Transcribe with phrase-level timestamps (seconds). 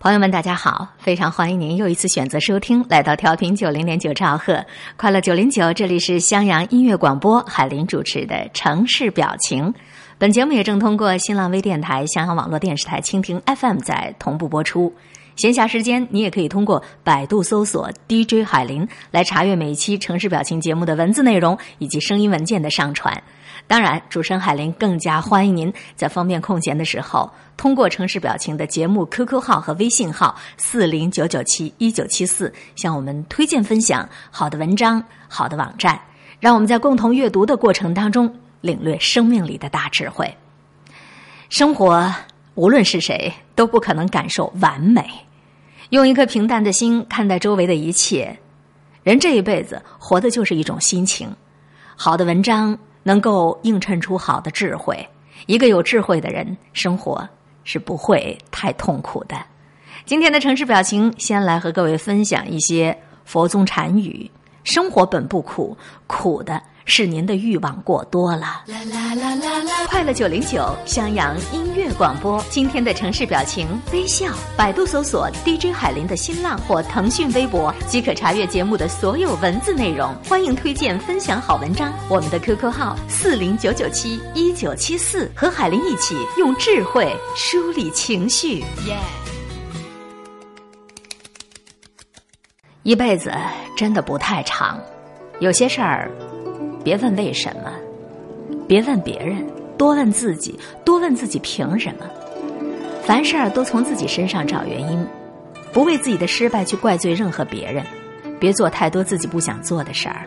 [0.00, 0.86] 朋友们，大家好！
[0.96, 4.64] 非常欢迎您又一次选择收听，来到调频九零点九兆赫，
[4.96, 9.64] 快乐九零九，这里是襄阳音乐广播，海林主持的《城市表情》。
[10.16, 14.94] 本节目也正通过新浪微电台、襄阳网络电视台、蜻蜓 FM 在同步播出。
[15.34, 23.20] 闲暇时间，你也可以通过百度搜索 DJ 海林来查阅每一期《城市表情》节目的文字内容以及声音文件的上传。
[23.68, 36.00] 当然，主持人海林更加欢迎您在方便空闲的时候，通过城市表情的节目 QQ 号和微信号四零九九七一九七四，向我们推荐分享好的文章、好的网站，
[36.40, 40.34] 让我们在共同阅读的过程当中领略生命里的大智慧。
[41.50, 42.10] 生活
[42.54, 45.06] 无论是谁都不可能感受完美，
[45.90, 48.34] 用一颗平淡的心看待周围的一切。
[49.02, 51.28] 人这一辈子活的就是一种心情，
[51.96, 52.78] 好的文章。
[53.08, 55.08] 能够映衬出好的智慧，
[55.46, 57.26] 一个有智慧的人，生活
[57.64, 59.34] 是不会太痛苦的。
[60.04, 64.30] 今天的城市表情，先来和各位分享一些佛宗禅语：
[64.62, 65.74] 生活本不苦，
[66.06, 66.62] 苦的。
[66.88, 68.64] 是您的欲望过多了。
[68.66, 69.86] 啦啦啦啦啦！
[69.88, 74.32] 快乐九零九襄阳音乐广播，今天的城市表情微笑。
[74.56, 80.14] 百度搜索 DJ 海林的新浪或腾讯微博，即可查阅节目的所有文字内容。
[80.26, 81.92] 欢迎推荐分享好文章。
[82.08, 88.60] 我们的 QQ 号四零九九七一九七四，和海林一起用智慧梳理情绪。
[88.86, 88.96] 耶！
[92.82, 93.30] 一辈子
[93.76, 94.80] 真的不太长，
[95.40, 96.10] 有些事儿。
[96.84, 97.72] 别问为什么，
[98.66, 99.44] 别问别人，
[99.76, 102.06] 多问自己，多问自己凭什么。
[103.04, 105.06] 凡事儿都从自己身上找原因，
[105.72, 107.84] 不为自己的失败去怪罪任何别人，
[108.38, 110.26] 别做太多自己不想做的事儿，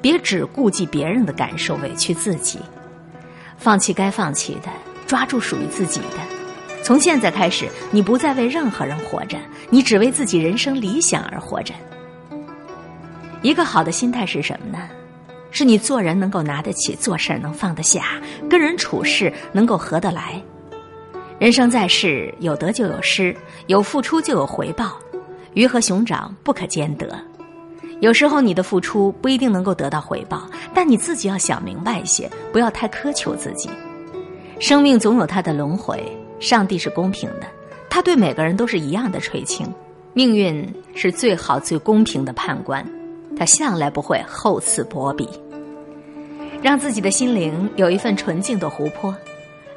[0.00, 2.58] 别只顾及别人的感受委屈自己，
[3.56, 4.68] 放弃该放弃的，
[5.06, 6.18] 抓住属于自己的。
[6.82, 9.36] 从现在开始，你不再为任何人活着，
[9.68, 11.74] 你只为自己人生理想而活着。
[13.42, 14.88] 一个好的心态是什么呢？
[15.50, 20.40] 是你做人能够拿得起，做事能放得下，跟人处事能够合得来。
[21.38, 23.34] 人生在世，有得就有失，
[23.66, 24.98] 有付出就有回报，
[25.54, 27.18] 鱼和熊掌不可兼得。
[28.00, 33.68] 有时候你的付出不一定能够得到回报，但你自己要想明白一些，不要太苛求自己。
[34.58, 36.02] 生命总有它的轮回，
[36.38, 37.46] 上帝是公平的，
[37.88, 39.66] 他对每个人都是一样的垂青。
[40.12, 42.84] 命运是最好最公平的判官。
[43.40, 45.26] 他向来不会厚此薄彼，
[46.60, 49.16] 让自己的心灵有一份纯净的湖泊，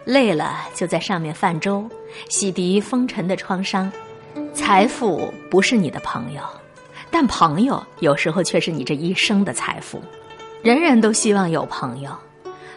[0.04, 1.90] 累了就在上面泛舟，
[2.28, 3.90] 洗涤风尘的创伤。
[4.54, 6.42] 财富不是你的朋友，
[7.10, 10.04] 但朋友有时候却是你这一生的财富。
[10.62, 12.12] 人人都希望有朋友，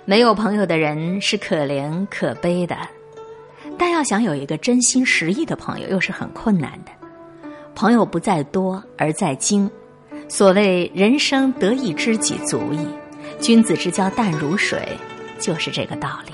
[0.05, 2.79] 没有朋友的人是可怜可悲的。
[3.77, 6.93] 但要想有一个真心实意的朋友，又是很困难的。
[7.75, 9.69] 朋友不在多，而在精。
[10.29, 12.79] 所谓人生得一知己足矣，
[13.41, 14.99] 君子之交淡如水，
[15.39, 16.33] 就是这个道理。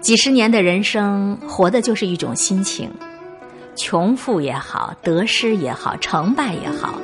[0.00, 2.90] 几十年的人生，活的就是一种心情，
[3.74, 6.94] 穷富也好，得失也好，成败也好，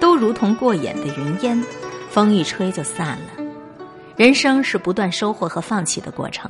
[0.00, 1.64] 都如同过眼的云烟，
[2.10, 3.44] 风一吹就散了。
[4.16, 6.48] 人生是不断收获和放弃的过程，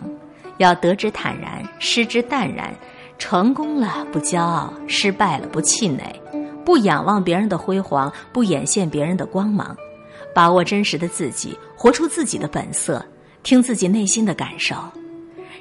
[0.58, 2.74] 要得之坦然，失之淡然，
[3.18, 6.20] 成功了不骄傲，失败了不气馁。
[6.64, 9.76] 不仰望别人的辉煌，不眼羡别人的光芒，
[10.34, 13.04] 把握真实的自己，活出自己的本色，
[13.42, 14.76] 听自己内心的感受。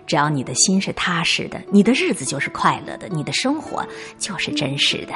[0.08, 3.86] 只要你的心是踏实的，你的日子就是快乐的，你的生活
[4.18, 5.14] 就是真实的。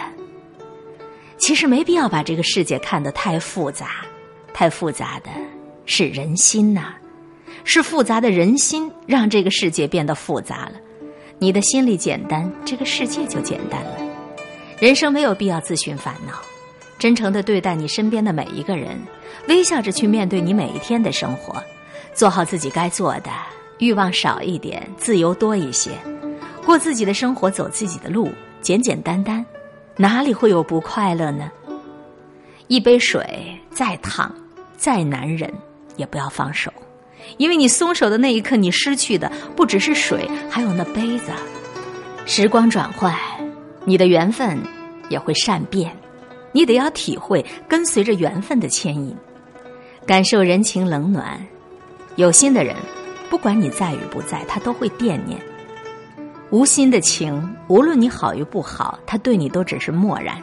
[1.37, 4.05] 其实没必要把这个世界看得太复杂，
[4.53, 5.29] 太复杂的
[5.85, 6.93] 是人心呐，
[7.63, 10.73] 是复杂的人心让这个世界变得复杂了。
[11.39, 14.04] 你的心里简单，这个世界就简单了。
[14.79, 16.33] 人生没有必要自寻烦恼，
[16.99, 18.99] 真诚的对待你身边的每一个人，
[19.47, 21.55] 微笑着去面对你每一天的生活，
[22.13, 23.31] 做好自己该做的，
[23.77, 25.91] 欲望少一点，自由多一些，
[26.65, 28.29] 过自己的生活，走自己的路，
[28.61, 29.45] 简简单单，
[29.95, 31.49] 哪里会有不快乐呢？
[32.67, 34.29] 一杯水再烫，
[34.75, 35.49] 再难忍，
[35.95, 36.69] 也不要放手，
[37.37, 41.31] 因为你松手的那一刻，你失去的不只是水，还有那杯子。
[42.25, 43.15] 时光转换。
[43.85, 44.57] 你的缘分
[45.09, 45.95] 也会善变，
[46.51, 49.15] 你得要体会跟随着缘分的牵引，
[50.05, 51.39] 感受人情冷暖。
[52.15, 52.75] 有心的人，
[53.29, 55.37] 不管你在与不在，他都会惦念；
[56.49, 60.41] 无心的情，无论你好与不好，他对你都只是漠然。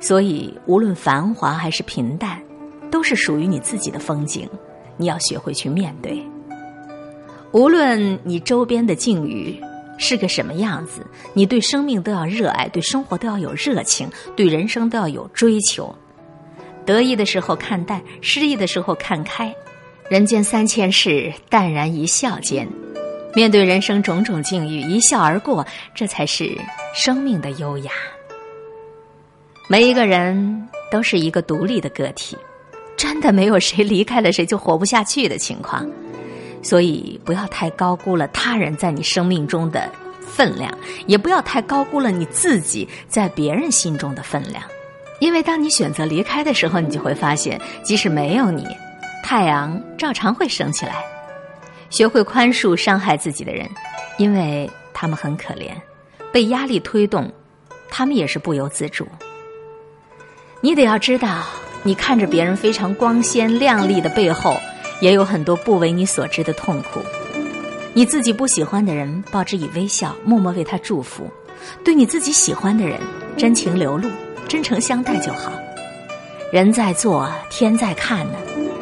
[0.00, 2.42] 所以，无论繁华还是平淡，
[2.90, 4.48] 都是属于你自己的风景，
[4.96, 6.22] 你要学会去面对。
[7.52, 9.58] 无论你周边的境遇
[9.98, 15.94] 是个什么样子，你对生命都要热爱，对生活都要有热情，对人生都要有追求。
[16.84, 19.54] 得意的时候看淡，失意的时候看开。
[20.08, 22.68] 人间三千事，淡然一笑间。
[23.34, 26.56] 面对人生种种境遇，一笑而过，这才是
[26.94, 27.90] 生命的优雅。
[29.68, 32.36] 每一个人都是一个独立的个体，
[32.96, 35.84] 真的没有谁离开了谁就活不下去的情况。
[36.66, 39.88] 所以，不要太高估了他人在你生命中的
[40.26, 40.76] 分量，
[41.06, 44.64] 也不要太高估了你自己在别人心中的分量。
[45.20, 48.66] 因为当你选择离开的时候，你就会发现，即使没有你，
[49.22, 51.04] 太阳照常会升起来。
[51.88, 53.70] 学会宽恕伤害自己的人，
[54.18, 55.70] 因为他们很可怜，
[56.32, 57.30] 被压力推动，
[57.88, 59.06] 他们也是不由自主。
[60.60, 61.44] 你得要知道，
[61.84, 64.60] 你看着别人非常光鲜亮丽的背后，
[65.00, 67.00] 也有很多不为你所知的痛苦。
[67.92, 71.24] 你自己不喜欢的人，报之以微笑，默默为他祝福；
[71.82, 73.00] 对你自己喜欢的人，
[73.36, 74.08] 真情流露，
[74.46, 75.50] 真诚相待就好。
[76.52, 78.34] 人在做，天在看呢，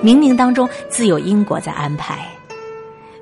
[0.02, 2.28] 冥冥当中自有因果在安排。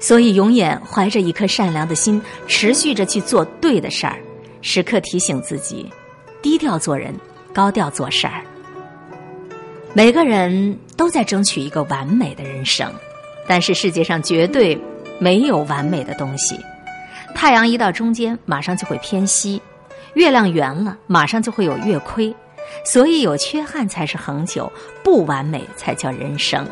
[0.00, 4.18] 所以，永远怀着一颗善良的心，持续着去做对的事儿，
[4.60, 5.88] 时刻提醒自己，
[6.42, 7.14] 低调做人，
[7.52, 8.42] 高调做事儿。
[9.94, 12.90] 每个人都在争取一个完美的人生，
[13.46, 14.80] 但是世界上绝对
[15.18, 16.58] 没有完美的东西。
[17.34, 19.60] 太阳一到中间，马上就会偏西；
[20.14, 22.34] 月亮圆了，马上就会有月亏。
[22.86, 24.72] 所以，有缺憾才是恒久，
[25.04, 26.66] 不完美才叫人生。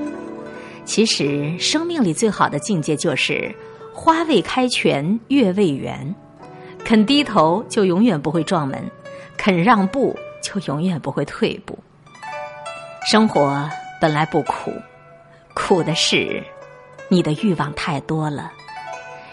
[0.87, 3.55] 其实，生命里最好的境界就是
[3.93, 6.15] 花未开全，月未圆。
[6.83, 8.81] 肯低头，就永远不会撞门；
[9.37, 11.79] 肯让步，就永远不会退步。
[13.03, 13.69] 生活
[13.99, 14.73] 本来不苦，
[15.55, 16.43] 苦的是
[17.09, 18.53] 你的欲望太多了。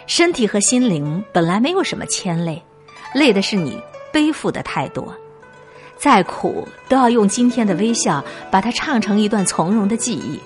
[0.06, 2.64] 身体和心灵本来没有什么牵累，
[3.14, 3.78] 累的是你
[4.12, 5.14] 背负的太多。
[5.98, 10.40] 再苦，都要用今天的微笑把它唱成一段从容的记忆。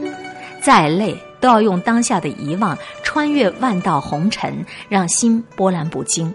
[0.59, 6.33] 再累，都要用当下的遗忘穿越万道红尘，让心波澜不惊。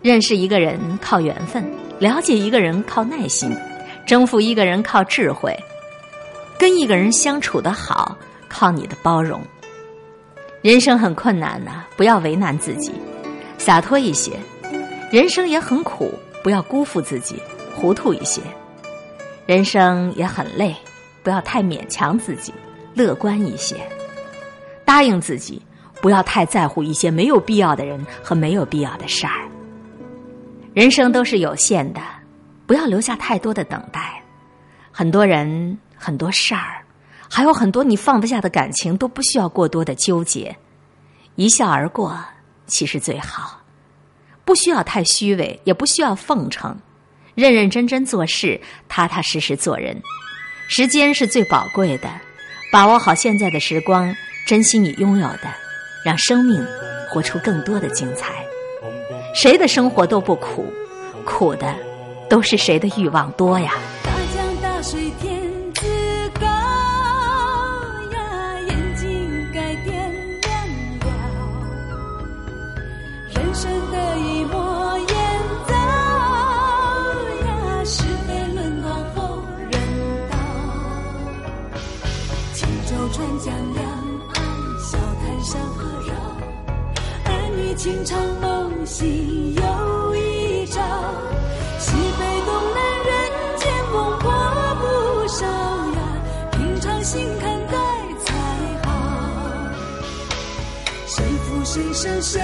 [0.00, 1.64] 认识一个人靠缘分，
[1.98, 3.56] 了解一个人靠耐心，
[4.06, 5.56] 征服一个人靠智慧，
[6.62, 8.16] 跟一个人相处的好
[8.48, 9.40] 靠你的包容。
[10.60, 12.92] 人生很困难呐，不要为难自己，
[13.58, 14.34] 洒脱一些；
[15.10, 17.34] 人生也很苦，不要辜负自己，
[17.74, 18.40] 糊涂一些；
[19.44, 20.72] 人生也很累，
[21.24, 22.54] 不要太勉强自己。
[22.94, 23.74] 乐观一些，
[24.84, 25.60] 答应自己，
[26.00, 29.48] 不要太在乎一些没有必要的人和没有必要的事儿。
[30.74, 32.00] 人生都是有限的，
[32.68, 34.22] 不要留下太多的等待。
[34.92, 36.82] 很多人、很多事儿，
[37.30, 40.56] 还有很多你放不下的感情，都不需要过多的纠结，
[41.36, 42.18] 一笑而过，
[42.66, 43.60] 其实最好。
[44.44, 46.76] 不需要太虚伪，也不需要奉承，
[47.36, 50.02] 认认真真做事，踏踏实实做人。
[50.66, 52.10] 时间是最宝贵的。
[52.72, 54.12] 把握好现在的时光，
[54.44, 55.42] 珍惜你拥有的，
[56.04, 56.66] 让生命
[57.08, 58.44] 活出更多的精彩。
[59.36, 60.66] 谁的生活都不苦，
[61.24, 61.72] 苦的
[62.28, 63.74] 都是谁的欲望多呀。
[83.74, 83.84] 两
[84.34, 84.36] 岸，
[84.80, 86.10] 笑谈山河绕。
[87.24, 90.80] 儿女情长梦醒又一朝。
[91.78, 93.10] 西北东南人
[93.58, 94.24] 间风波
[94.80, 94.82] 不
[95.28, 95.98] 少呀，
[96.52, 97.74] 平常心看待
[98.24, 98.26] 才
[98.84, 98.88] 好。
[101.06, 102.40] 谁负谁胜谁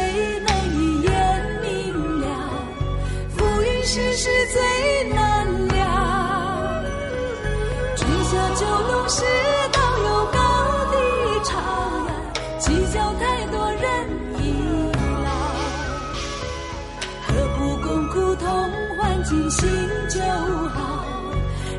[19.50, 19.68] 心
[20.08, 21.04] 就好。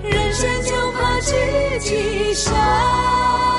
[0.03, 3.58] 人生就怕知己少。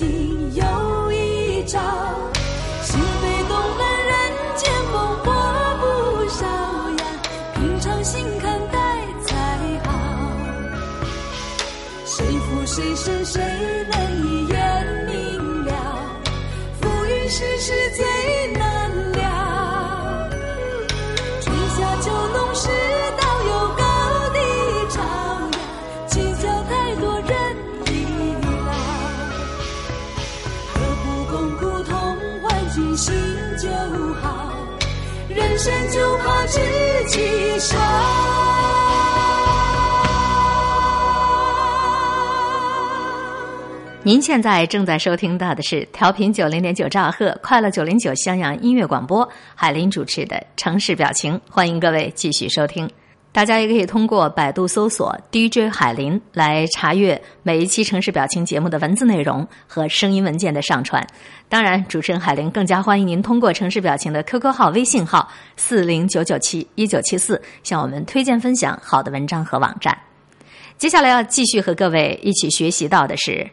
[0.00, 0.69] 心有
[44.10, 52.90] 您现在正在收听到的是调频九零点九兆赫快乐九零九襄阳音乐广播，海林主持的《城市表情》，欢迎各位继续收听。
[53.30, 61.06] 大家也可以通过百度搜索 DJ 海林来查阅每一期《城市表情》节目的文字内容和声音文件的上传。
[61.48, 69.96] 当然，主持人海林更加欢迎您通过《城市表情》的 QQ 号、微信号四零九九七一九七四向我们推荐分享好的文章和网站。
[70.78, 73.48] 接下来要继续和各位一起学习到的是。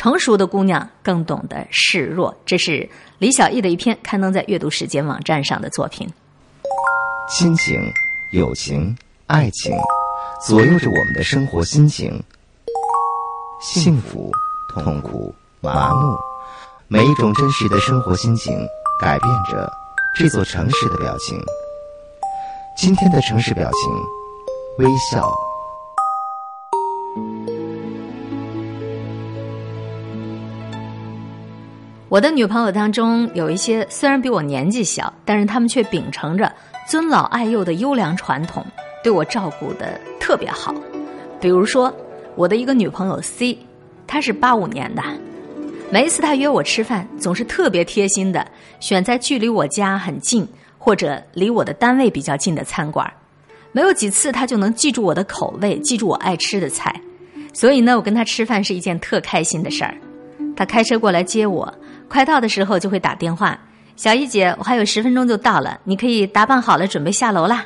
[0.00, 2.88] 成熟的姑娘更懂得示弱，这是
[3.18, 6.08] 李小艺的一篇刊登在阅读时间网站上的作品。
[7.28, 7.78] 亲情、
[8.32, 9.76] 友情、爱情，
[10.46, 12.18] 左右着我们的生活心情。
[13.60, 14.32] 幸福、
[14.74, 16.16] 痛苦、麻木，
[16.88, 18.56] 每一种真实的生活心情，
[19.02, 19.70] 改变着
[20.16, 21.38] 这座城市的表情。
[22.74, 23.92] 今天的城市表情，
[24.78, 25.30] 微笑。
[32.10, 36.52] 我的女朋友当中有一些虽然比我年纪小，但是他们却秉承着
[36.88, 38.66] 尊老爱幼的优良传统，
[39.00, 40.74] 对我照顾的特别好。
[41.40, 41.94] 比如说，
[42.34, 43.56] 我的一个女朋友 C，
[44.08, 45.00] 她是八五年的，
[45.88, 48.44] 每一次她约我吃饭，总是特别贴心的
[48.80, 50.44] 选在距离我家很近
[50.78, 53.08] 或者离我的单位比较近的餐馆，
[53.70, 57.00] 没有几次她就能记住我的口味，记住我爱吃的菜，
[57.52, 59.94] 所以呢，我跟她吃饭是一件特开心的事儿。
[60.56, 61.72] 她开车过来接我。
[62.10, 63.56] 快到的时候就会打电话，
[63.94, 67.64] 小易姐，我还有十分钟就到了，你可以打扮好了准备下楼啦。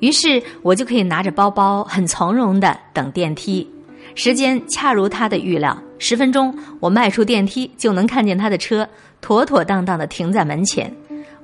[0.00, 3.70] 于是我就可以拿着包包，很从容的等电梯。
[4.16, 8.86] 时间恰如他的预料，十分钟我迈出电梯就能看见他的车
[9.20, 10.92] 妥妥当当的停在门前，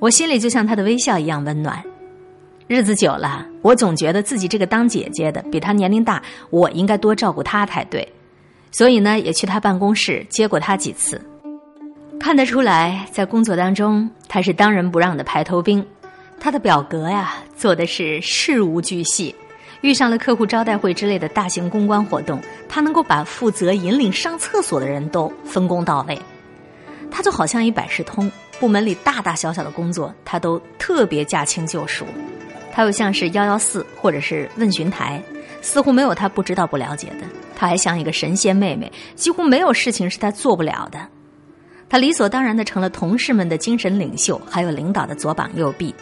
[0.01, 1.81] 我心里就像他的微笑一样温暖。
[2.67, 8.07] 日子久了，我总觉得自己这个当姐姐的比他年龄大，我应该多照顾他才对，
[8.73, 11.21] 所以呢，也去他办公室接过他几次。
[12.21, 15.85] 看得出来，在工作当中，他是当仁不让的排头兵。
[16.39, 19.35] 他的表格呀，做的是事无巨细。
[19.81, 26.21] 遇上了客户招待会之类的大型公关活动，他能够把负责引领上厕所的人都分工到位。
[27.11, 32.07] 他就好像一百事通，部门里大大小小的工作，他都特别驾轻就熟。
[32.71, 35.21] 他又像是幺幺四或者是问询台，
[35.63, 37.27] 似乎没有他不知道不了解的。
[37.57, 41.01] 他还像一个神仙妹妹，几乎没有事情是他做不了的。
[41.91, 45.93] 他理所当然的成了同事们的精神领袖，还有领导的左膀右臂。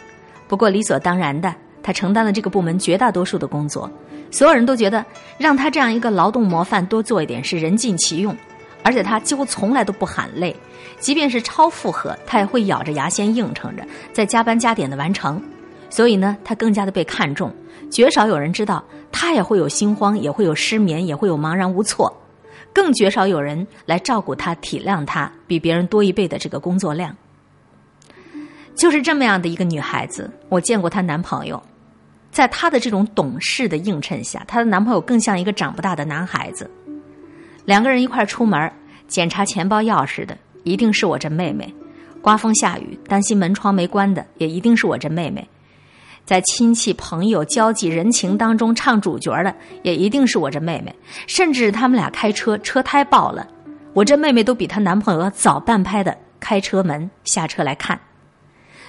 [0.47, 3.89] 不过理所当然的，他承担了这个部门绝大多数的工作。
[4.29, 5.03] 所有人都觉得
[5.39, 8.37] 让他这样一个劳动模范多做一点是人尽其用，
[8.83, 10.55] 而且他几乎从来都不喊累，
[10.99, 15.41] 即便是超负荷，他也会咬着牙先应承着，再加班加点的完成。
[15.89, 17.51] 所以呢，他更加的被看重，
[17.89, 22.15] 绝少有人知道他也会有心慌，也会有失眠，也会有茫然无措。
[22.79, 27.13] 更绝少有人来照顾她、体谅她，比别人多一倍的这个工作量。
[28.73, 31.61] 就是这么样的一个女孩子，我见过她男朋友，
[32.31, 36.71] 在她的这种懂事的映衬下，她的男朋友更像一个长不大的男孩子。
[37.65, 38.71] 两个人一块出门，
[39.09, 41.65] 检查钱包钥匙的一定是我这妹妹；
[42.21, 45.45] 刮风下雨担心门窗没关的，也一定是我这妹妹。
[46.29, 50.95] 在亲戚朋友交际人情当中唱主角的，也一定是我这妹妹。
[51.25, 53.47] 甚至他们俩开车车胎爆了，
[53.93, 57.99] 我这妹妹都比她男朋友早半拍的开车门下车来看。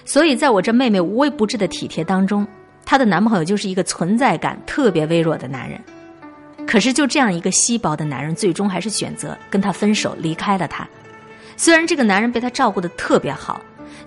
[0.05, 2.47] 所以，在我这妹妹无微不至的体贴当中，
[2.85, 5.81] 她的男朋友就是一个存在感特别微弱的男人。
[6.67, 10.87] 可是，就这样一个稀薄的男人，最终还是选择跟她分手，离开了她。
[11.57, 13.59] 虽然这个男人被她照顾的特别好。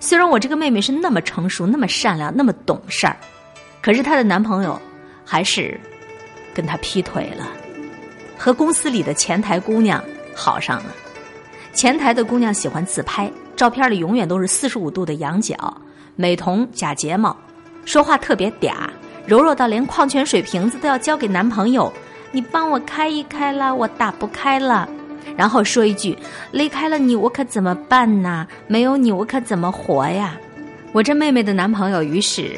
[0.04, 3.16] 虽然我这个妹妹是那么成熟、那么善良、那么懂事儿，
[3.80, 4.78] 可是她的男朋友
[5.24, 5.80] 还是
[6.52, 7.48] 跟她劈腿了，
[8.36, 10.92] 和公司里的前台姑娘好上了。
[11.72, 15.56] 前台的姑娘喜欢自拍，照片里永远都是四十五度的仰角、
[16.16, 17.34] 美瞳、假睫毛，
[17.86, 18.74] 说话特别嗲，
[19.26, 21.90] 柔弱到连矿泉水瓶子都要交给男朋友。
[22.30, 24.86] 你帮我开一开啦，我打不开了。
[25.36, 26.16] 然后说一句
[26.52, 28.46] ：“离开了你，我可怎么办呢？
[28.66, 30.38] 没有你，我可怎么活呀？”
[30.92, 32.52] 我这妹妹的男朋友于是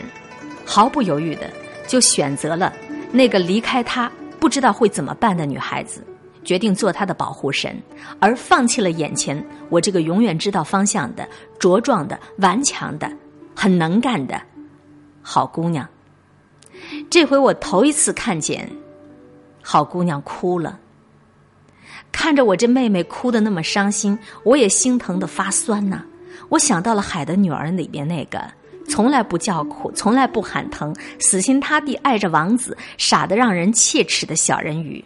[0.64, 1.50] 毫不犹豫的
[1.86, 2.70] 就选择了
[3.10, 6.04] 那个离开他不知道会怎么办的女孩子，
[6.44, 7.74] 决定做她的保护神，
[8.20, 11.26] 而放弃了眼前我这个永远知道方向的
[11.58, 13.10] 茁壮的、顽强的、
[13.54, 14.38] 很能干的
[15.22, 15.88] 好姑娘。
[17.08, 18.70] 这回我头一次看见
[19.62, 20.78] 好姑娘哭了，
[22.12, 26.02] 看着我这妹妹哭得那么伤心，我也心疼的发酸呐。
[26.48, 28.40] 我想到了《海的女儿》里边那个
[28.88, 35.04] 从来不叫苦、从来不喊疼、死心塌地爱着王子、傻得让人切齿的小人鱼。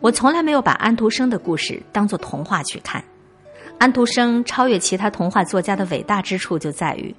[0.00, 3.02] 我从来没有把安徒生的故事当作童话去看。
[3.78, 7.12] 安徒生超越其他童话作家的伟大之处就在于，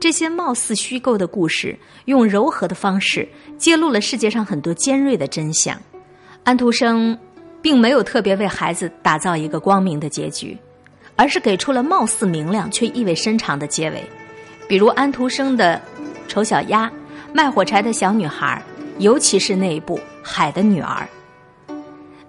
[0.00, 5.80] 这些貌似虚构的故事，用柔和的方式揭露了世界上很多尖锐的真相。
[6.42, 7.16] 安徒生
[7.68, 10.56] 并没有特别为孩子打造一个光明的结局，
[11.16, 14.02] 而是给出了貌似明亮却意味深长的结尾。
[14.66, 15.78] 比如安徒生的
[16.30, 16.86] 《丑小鸭》
[17.30, 18.62] 《卖火柴的小女孩》，
[19.02, 21.06] 尤其是那一部《海的女儿》。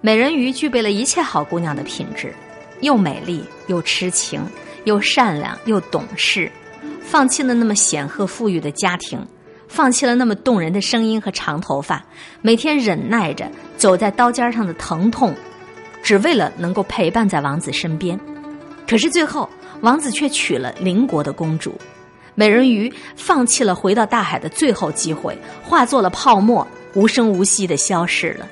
[0.02, 2.34] 美人鱼具备了一切好姑娘的品质，
[2.82, 4.42] 又美丽又痴情，
[4.84, 6.52] 又善良又懂事，
[7.00, 9.18] 放弃了那么显赫富裕的家庭，
[9.70, 12.04] 放弃了那么动人的声音和长头发，
[12.42, 15.32] 每天忍耐着走在刀尖上的疼痛，
[16.02, 18.18] 只为了能够陪伴在王子身边。
[18.86, 19.48] 可是最后，
[19.80, 21.72] 王子却娶了邻国的公主，
[22.34, 28.48] 美人鱼放弃了回到大海的最后机会，化作了泡沫，无声无息的消失了。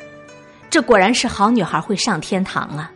[0.71, 2.93] 这果然是好女孩会上天堂啊！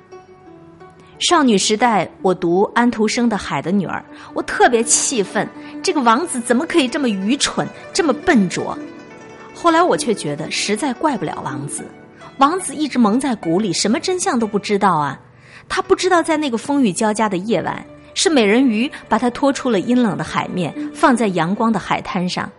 [1.19, 5.49] 少女时代，我读安徒生的《海的女儿》，我特别气愤，
[5.83, 8.79] 这个王子怎么可以这么愚蠢，这么笨拙？
[9.55, 11.85] 后来我却觉得，实在怪不了王子。
[12.39, 15.21] 王子一直蒙在鼓里，什么真相都不知道啊！
[15.69, 17.85] 他不知道，在那个风雨交加的夜晚，
[18.15, 22.51] 是美人鱼把他拖出了阴冷的海面，放在阳光的海滩上。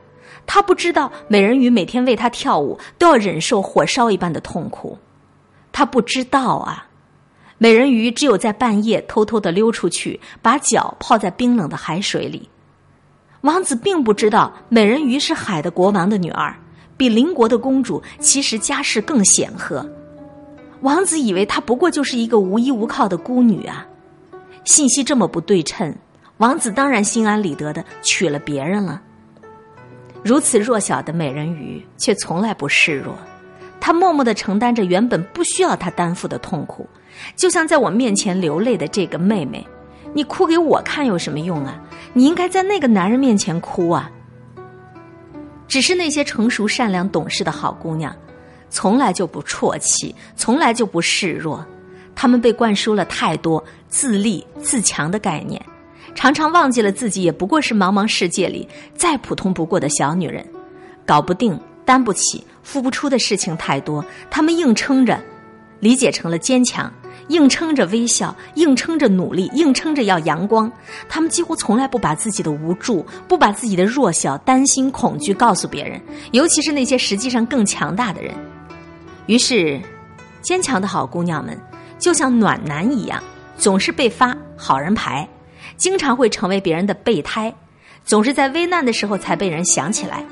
[0.46, 4.98] 他不知道，美人鱼每天为他跳舞都要忍受火烧一般的痛苦。
[5.72, 6.88] 他不知道啊，
[7.58, 12.50] 美人鱼只有在半夜偷偷的溜出去，把脚泡在冰冷的海水里。
[13.44, 16.56] 王子并不知道，美人鱼是海的国王的女儿，
[16.96, 19.86] 比邻国的公主其实家世更显赫。
[20.80, 23.86] 王子以为她不过就是一个无依无靠的孤女啊。
[24.64, 25.94] 信息这么不对称，
[26.38, 29.02] 王子当然心安理得的娶了别人了。
[30.24, 33.14] 如此弱小的美人鱼，却从来不示弱。
[33.82, 36.88] 她默默的承担着原本不需要她担负的痛苦，
[37.36, 39.68] 就像在我面前流泪的这个妹妹。
[40.14, 41.80] 你哭给我看有什么用啊？
[42.14, 44.10] 你应该在那个男人面前哭啊。
[45.68, 48.16] 只是那些成熟、善良、懂事的好姑娘，
[48.70, 51.66] 从来就不啜泣，从来就不示弱。
[52.14, 55.60] 她们被灌输了太多自立自强的概念。
[56.14, 60.46] 常常忘记了自己也不过是茫茫世界里再普通不过的小女人，
[61.08, 65.20] 搞不定、担不起、付不出的事情太多，她们硬撑着，
[65.80, 66.94] 理解成了坚强，
[67.28, 70.72] 硬撑着微笑，硬撑着努力，硬撑着要阳光。
[71.08, 78.34] 他们几乎从来不把自己的无助、不把自己的弱小、担心、恐惧告诉别人，尤其是那些实际上更强大的人。
[79.28, 79.80] 于是，
[80.42, 81.58] 坚强的好姑娘们
[81.98, 83.22] 就像暖男一样，
[83.58, 85.28] 总是被发好人牌。
[85.78, 87.54] 经常会成为别人的备胎，
[88.06, 90.24] 总是在危难的时候才被人想起来。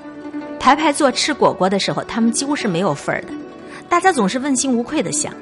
[0.59, 3.29] 排排坐吃果果的时候，他们几乎是没有份儿的。
[3.89, 5.33] 大家总是问心无愧的想：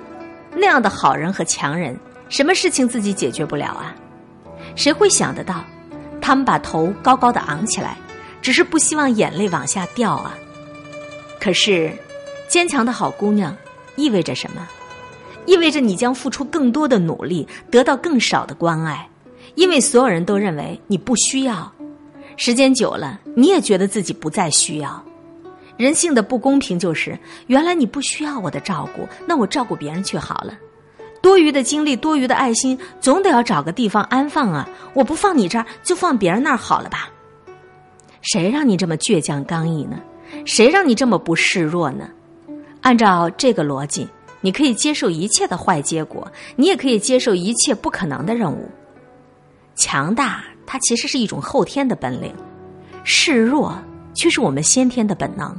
[0.55, 3.95] 那样的好人和强人，什么事情自己解决不了啊？
[4.75, 5.63] 谁会想得到，
[6.21, 7.97] 他们把头高高的昂起来，
[8.41, 10.37] 只是不希望眼泪往下掉啊？
[11.39, 11.91] 可是，
[12.47, 13.55] 坚强的好姑娘
[13.95, 14.67] 意味着什么？
[15.45, 19.07] 意味着你将付出更多的努力，得到更少的关爱。
[19.55, 21.71] 因为所有人都认为你不需要，
[22.37, 25.03] 时间久了，你也觉得自己不再需要。
[25.79, 30.53] 人性的不公平就是，原来你不需要我的照顾，那我照顾别人去好了。
[31.21, 34.67] 多余的精力、多余的爱心，总得要找个地方安放啊！
[34.93, 37.09] 我不放你这儿，就放别人那儿好了吧？
[38.21, 39.97] 谁让你这么倔强刚毅呢？
[40.43, 42.09] 谁让你这么不示弱呢？
[42.81, 44.05] 按照这个逻辑，
[44.41, 48.69] 你可以接受一切的坏结果，你也可以接受一切不可能的任务。
[49.75, 52.33] 强大，它其实是一种后天的本领；
[53.05, 53.73] 示弱，
[54.13, 55.57] 却是我们先天的本能。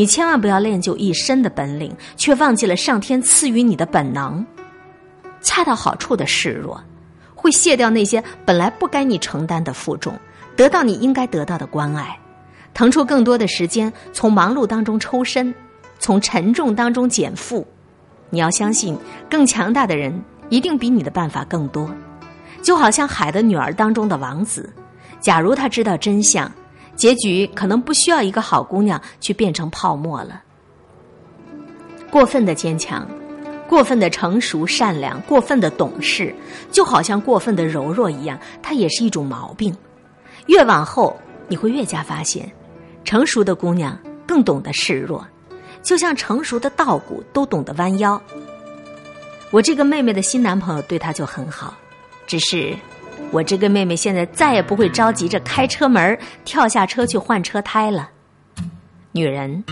[0.00, 4.42] 你千万不要练就一身的本领，却忘记了上天赐予你的本能。
[5.42, 6.82] 恰到好处的示弱，
[7.34, 10.18] 会卸掉那些本来不该你承担的负重，
[10.56, 12.18] 得到你应该得到的关爱，
[12.72, 15.54] 腾出更多的时间，从忙碌当中抽身，
[15.98, 17.66] 从沉重当中减负。
[18.30, 18.96] 你要相信，
[19.28, 21.94] 更强大的人一定比你的办法更多。
[22.62, 24.72] 就好像《海的女儿》当中的王子，
[25.20, 26.50] 假如他知道真相，
[27.00, 30.42] 结局可能不需要一个好姑娘去变成泡沫了。
[32.10, 33.08] 过分的坚强，
[33.66, 36.34] 过分的成熟善良，过分的懂事，
[36.70, 39.74] 就好像过分的柔弱一样，它也是一种毛病。
[40.44, 41.16] 越往后，
[41.48, 42.52] 你会越加发现，
[43.02, 45.26] 成熟的姑娘更懂得示弱，
[45.82, 48.20] 就像成熟的稻谷都懂得弯腰。
[49.50, 51.74] 我这个妹妹的新男朋友对她就很好，
[52.26, 52.76] 只是
[53.32, 58.10] 我这个妹妹现在再也不会着急着开车门跳下车去换车胎了。
[59.12, 59.62] 女人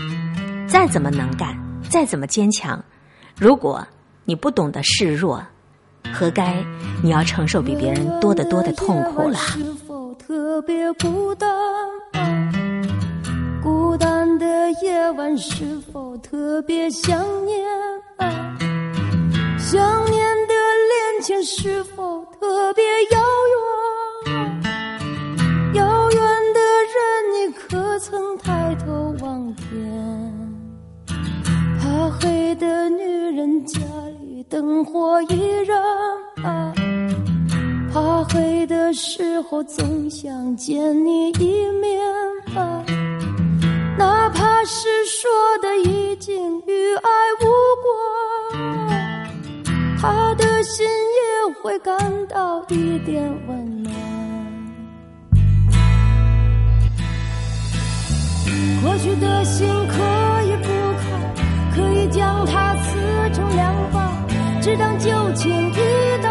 [0.67, 1.57] 再怎么能干，
[1.89, 2.83] 再怎么坚强。
[3.37, 3.85] 如果
[4.25, 5.41] 你不懂得示弱，
[6.13, 6.63] 何该
[7.03, 9.37] 你要承受比别人多得多的痛苦了？
[10.99, 11.49] 孤单？
[13.63, 14.45] 孤单的
[14.83, 17.59] 夜晚是否特别想念？
[19.57, 20.18] 想念
[21.21, 23.19] 前是否特别遥
[24.25, 24.61] 远？
[25.75, 26.19] 遥远
[26.53, 26.59] 的
[26.93, 26.99] 人，
[27.33, 29.67] 你可曾抬头望天？
[31.79, 33.03] 怕黑的女
[33.35, 33.79] 人家
[34.21, 36.73] 里灯火依然，
[37.93, 41.99] 怕黑的时候总想见你一面
[42.55, 42.83] 吧，
[43.97, 45.28] 哪怕是说
[52.69, 53.93] 一点温暖。
[58.83, 59.95] 过去的心可
[60.43, 61.03] 以不看，
[61.75, 62.89] 可以将它撕
[63.33, 64.07] 成两半，
[64.61, 65.73] 只当旧情一
[66.21, 66.28] 刀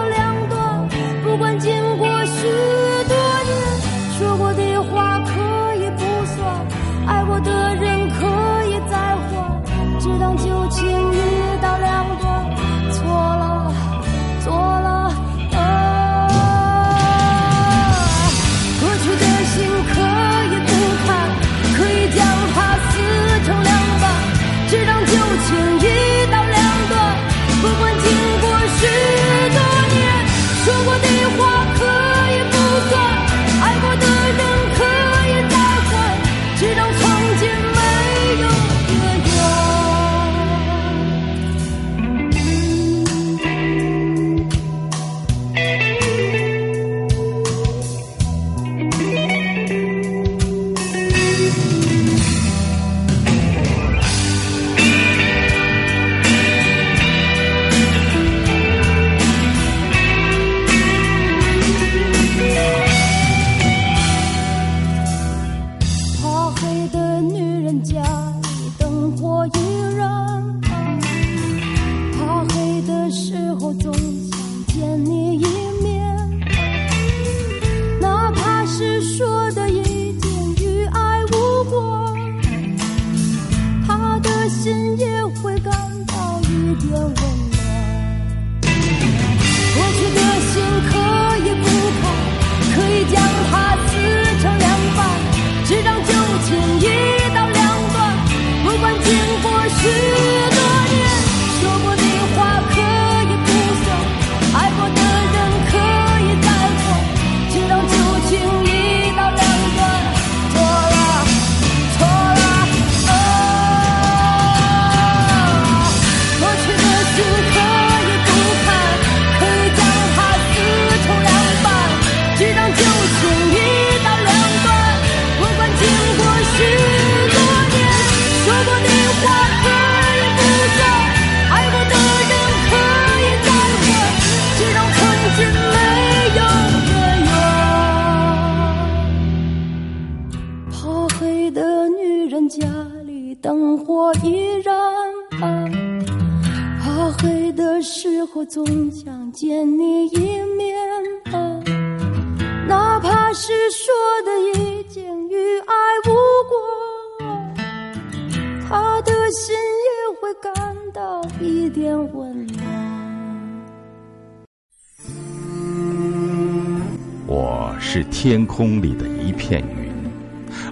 [167.80, 169.92] 是天空里的一片云，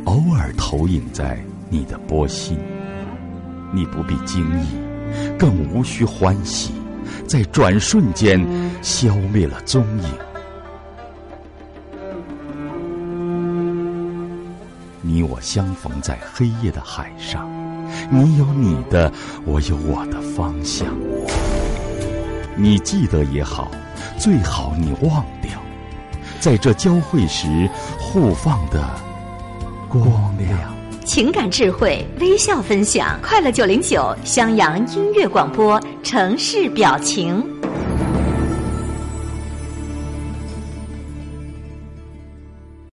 [0.04, 1.38] 偶尔投影在
[1.70, 2.58] 你的波心。
[3.72, 4.66] 你不必惊异，
[5.38, 6.72] 更无需欢喜，
[7.26, 8.44] 在转瞬间
[8.82, 10.08] 消灭了踪影。
[15.02, 17.48] 你我相逢在黑夜的海上，
[18.10, 19.12] 你有你的，
[19.44, 20.88] 我有我的方向。
[22.56, 23.70] 你记得也好，
[24.18, 25.52] 最好你忘掉，
[26.46, 28.88] 在这交汇时互放的
[29.88, 30.56] 光亮。
[31.04, 37.44] 情感智慧，微笑分享，快乐九零九襄阳音乐广播，城市表情。